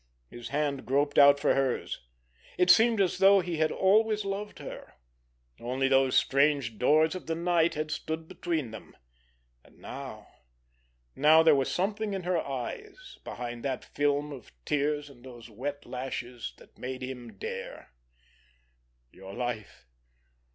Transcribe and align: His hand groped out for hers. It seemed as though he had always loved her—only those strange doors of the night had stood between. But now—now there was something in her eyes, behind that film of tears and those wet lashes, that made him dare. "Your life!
His 0.31 0.47
hand 0.47 0.87
groped 0.87 1.19
out 1.19 1.39
for 1.39 1.53
hers. 1.53 1.99
It 2.57 2.71
seemed 2.71 2.99
as 2.99 3.19
though 3.19 3.39
he 3.39 3.57
had 3.57 3.71
always 3.71 4.25
loved 4.25 4.57
her—only 4.57 5.87
those 5.89 6.15
strange 6.15 6.79
doors 6.79 7.13
of 7.13 7.27
the 7.27 7.35
night 7.35 7.75
had 7.75 7.91
stood 7.91 8.27
between. 8.27 8.71
But 8.71 9.73
now—now 9.75 11.43
there 11.43 11.53
was 11.53 11.71
something 11.71 12.15
in 12.15 12.23
her 12.23 12.39
eyes, 12.41 13.19
behind 13.23 13.63
that 13.63 13.85
film 13.85 14.31
of 14.31 14.51
tears 14.65 15.07
and 15.07 15.23
those 15.23 15.51
wet 15.51 15.85
lashes, 15.85 16.55
that 16.57 16.79
made 16.79 17.03
him 17.03 17.33
dare. 17.37 17.91
"Your 19.11 19.35
life! 19.35 19.85